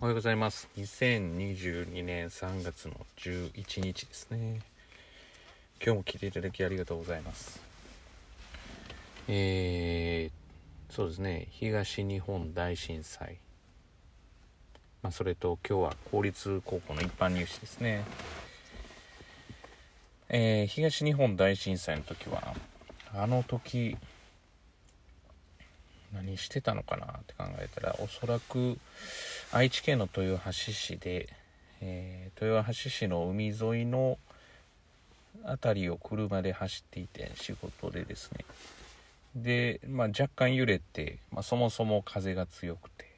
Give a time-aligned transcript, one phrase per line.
[0.00, 0.68] おはようございます。
[0.76, 4.60] 2022年3月の11日ですね。
[5.80, 7.62] 今日も聞いていただきありがとうございます。
[9.28, 13.38] えー、そうですね、東日本大震災。
[15.00, 18.04] まあ、それと今日は公立高校の一般入試ですね。
[20.28, 22.54] えー、東日本大震災の時は、
[23.14, 23.96] あの時、
[26.14, 28.78] 何してたのかなって考えたらおそらく
[29.52, 31.28] 愛知県の豊橋市で、
[31.80, 34.18] えー、豊橋市の海沿いの
[35.44, 38.44] 辺りを車で走っていて仕事でですね。
[39.34, 43.14] で、まあ、若干揺れて、まあ、そもそも風が強くて。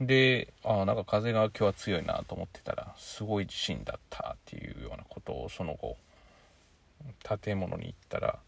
[0.00, 5.96] であなんか風が今日は強いなと思ってたらすごい地震だったっていうようなことをその後
[7.42, 8.38] 建物に行ったら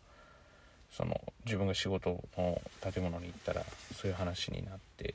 [0.92, 3.62] その自分が仕事の建物に行ったら
[3.94, 5.14] そういう話になって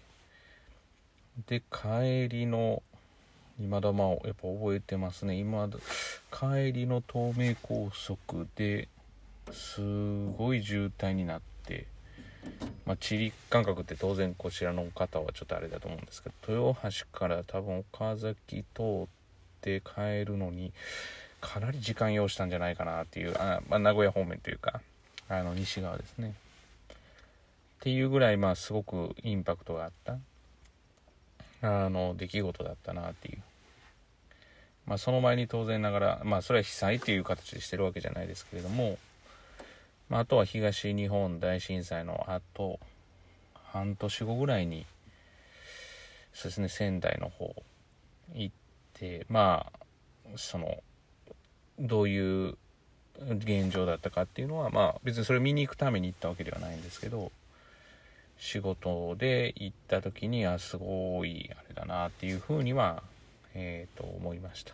[1.47, 2.83] で帰りの
[3.59, 5.35] 今だまをやっぱ覚えてますね。
[5.35, 5.69] 今
[6.31, 8.87] 帰りの東名高速で
[9.51, 9.81] す
[10.37, 11.85] ごい渋滞になって
[12.85, 19.07] まあ、地理感覚って当然こちらの方はちょっとあれだと思うんですけど豊橋から多分岡崎通っ
[19.61, 20.73] て帰るのに
[21.39, 24.81] かなり時間要したんじゃないかなっていうあ、まあ、名古屋方面というか
[25.39, 26.33] あの西側ですね。
[26.93, 26.95] っ
[27.81, 30.17] ていうぐらいまあすごくインパクトがあった。
[31.63, 33.37] あの出来事だったなっていう。
[34.85, 38.97] まあその前に当然ながらまあそれは被災っていう形でしてるわけじゃないですけれども
[40.11, 42.81] まあ、あとは東日本大震災のあと
[43.53, 44.85] 半年後ぐらいに
[46.33, 47.55] そうですね仙台の方
[48.33, 48.55] 行っ
[48.93, 49.79] てまあ
[50.35, 50.83] その
[51.79, 52.57] どういう
[53.19, 57.31] 現状だったかっていうのはまあ別にそれを見に行くために行ったわけではないんですけど
[58.37, 63.03] 仕事で行った時にあすごいあれだなっていうふうには
[63.53, 64.73] えっ、ー、と思いました。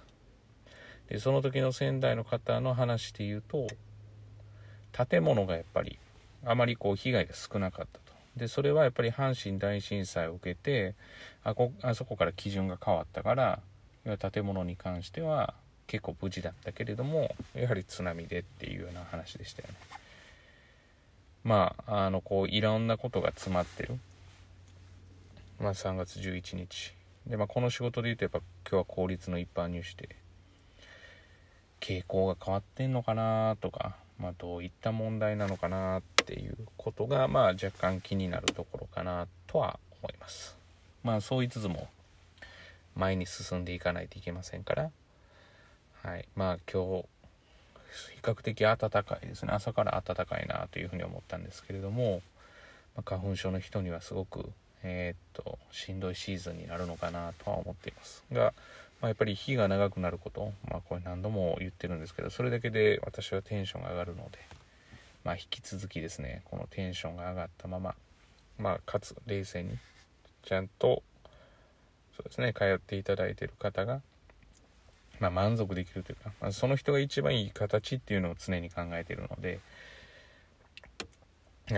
[1.09, 3.67] でその時の仙台の方の話で言うと
[4.91, 6.00] 建物がやっぱり
[6.45, 8.07] あまりこう被害が少なかったと。
[8.38, 10.95] でそれはやっぱり阪神大震災を受けて
[11.44, 13.59] あこあそこから基準が変わったから
[14.31, 15.53] 建物に関しては
[15.88, 19.75] 結構無事だったけれどもやはり津波でっていうような話でしたよね。
[21.44, 23.98] まああのこういろんなことが詰まってる。
[25.59, 26.94] まあ3月11日。
[27.25, 28.40] でまあこの仕事で言うとやっぱ
[28.70, 30.16] 今日は公立の一般入試で
[31.80, 40.58] 傾向が変わってんのかなとかまあ、どういった問題なのかなっていうことが、まあ、若干気になるところかなとは思います。
[41.04, 41.88] まあ、そう言いつつも
[42.96, 44.90] 前に進んでいかないといけませんから、
[46.03, 47.06] はい、まあ今日
[48.16, 49.52] 比較的暖かいですね。
[49.53, 52.22] 朝から暖かいなというふうに思ったんですけれども、
[52.96, 54.52] まあ、花粉症の人にはすごく
[54.84, 58.24] えー、っとしんどいシーズンになるのかなとは思っています。
[58.31, 58.53] が
[59.00, 64.40] まあ、やっぱり日が長くなること、まあ、これ何度も言ってるんですけどそれだけで私はテンションが上がるので、
[65.24, 67.94] まあ、引き続きですねこのテンションが上がったまま、
[68.57, 69.78] まあ、かつ冷静に
[70.44, 71.03] ちゃんと
[72.16, 74.02] そうですね通っていただいている方が、
[75.19, 79.59] まあ、満足できるというか、まあ、その人が一番いい形っていうのを常に考えてるので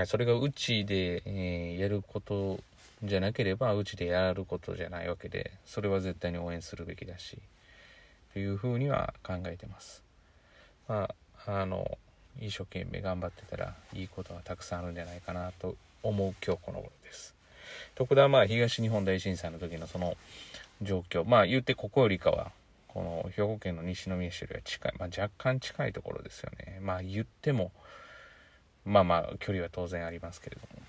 [0.06, 2.60] それがうちで、えー、やること
[3.04, 7.40] じゃなければうちでやることじゃないわけでそれは絶対に応援するべきだし
[8.34, 10.04] というふうには考えてます。
[10.88, 11.10] ま
[11.46, 11.98] ああの
[12.40, 17.34] 一生懸命頑張ってたらいいことはたくさんあるんじゃないかなと思う今日この頃です。
[17.96, 20.16] 特段まあ東日本大震災の時のその
[20.82, 22.52] 状況まあ言ってここよりかは
[22.94, 26.80] この兵庫県の西宮市よりは近い、まあ、若干近いところですよね。
[26.82, 27.72] まあ言っても
[28.86, 30.82] まあまあ距離は当然ありますけれども。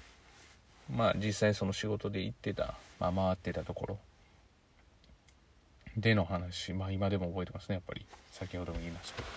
[0.96, 3.98] まあ実際その仕事で行ってた、まあ、回ってたところ。
[5.96, 8.06] での話まあ今でも覚えてますねやっぱり。
[8.32, 9.28] 先ほども言いましたけど。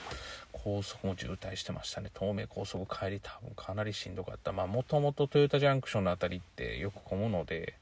[0.53, 2.09] 高速も渋滞してましたね。
[2.17, 4.53] 東名高速帰り多分かなりしんどかった。
[4.53, 7.73] まあもともとトヨタジャンクションの辺りってよく混むので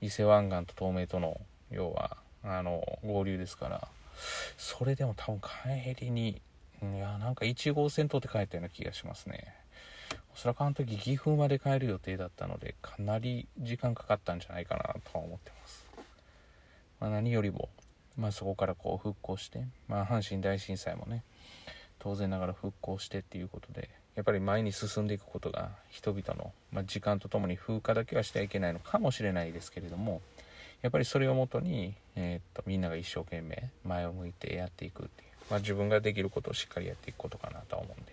[0.00, 1.40] 伊勢湾岸と東名との
[1.72, 2.18] 要は
[2.48, 3.88] あの合流ですから。
[4.56, 5.40] それでも多分
[5.94, 6.42] 帰りに
[6.82, 9.54] いやなんか1号線通って帰ったような気がしますね。
[10.32, 15.86] おそらくあの時岐阜まで帰る予定だったのでかなり時間かかったんじゃないかなとは思ってます、
[17.00, 17.68] まあ、何よりも、
[18.16, 21.24] まあ、そこからこう復興して、まあ、阪神大震災もね
[21.98, 30.20] 当然ながら復興してっていうことでやっぱり前に進んでいくことが人々の、まあ、時間とともに風化だけはしてはいけないのかもしれないですけれども
[30.82, 38.12] やっぱりそれをもとに、えー、っとみんなが一生懸命前を向いてやっていくっていう、まあ、自分ができることをしっかりやっていくことかなとは思うんで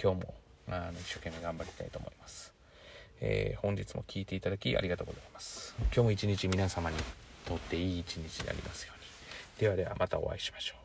[0.00, 0.34] 今日も
[0.68, 2.52] あの一生懸命頑張りたいと思います。
[3.20, 5.74] えー、本日も聴いていただきありがとうございます。
[5.78, 6.96] 今日も一日皆様に
[7.46, 9.08] とっていい一日でありますように。
[9.58, 10.77] ではではまたお会いしましょう。